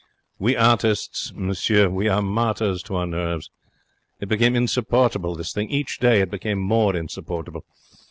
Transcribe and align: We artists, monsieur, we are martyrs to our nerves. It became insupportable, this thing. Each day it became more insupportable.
We 0.39 0.55
artists, 0.55 1.31
monsieur, 1.35 1.87
we 1.87 2.07
are 2.07 2.23
martyrs 2.23 2.81
to 2.85 2.95
our 2.95 3.05
nerves. 3.05 3.51
It 4.19 4.29
became 4.29 4.55
insupportable, 4.55 5.35
this 5.35 5.53
thing. 5.53 5.69
Each 5.69 5.99
day 5.99 6.21
it 6.21 6.31
became 6.31 6.57
more 6.57 6.95
insupportable. 6.95 7.65